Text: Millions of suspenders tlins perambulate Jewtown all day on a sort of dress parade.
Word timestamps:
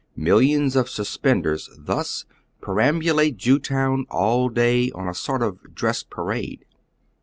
Millions 0.17 0.75
of 0.75 0.89
suspenders 0.89 1.69
tlins 1.77 2.25
perambulate 2.59 3.37
Jewtown 3.37 4.07
all 4.09 4.49
day 4.49 4.89
on 4.95 5.07
a 5.07 5.13
sort 5.13 5.43
of 5.43 5.75
dress 5.75 6.01
parade. 6.01 6.65